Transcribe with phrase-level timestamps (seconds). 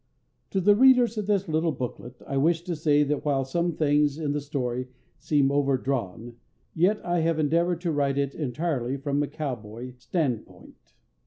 [0.49, 4.17] To the readers of this little booklet: I wish to say that while some things
[4.17, 4.87] in the story
[5.19, 6.37] seem over drawn,
[6.73, 10.93] yet I have endeavored to write it entirely from a cowboy standpoint.